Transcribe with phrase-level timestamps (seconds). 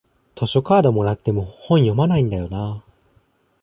[0.35, 2.83] 図書カードもらっても本読まないんだよなあ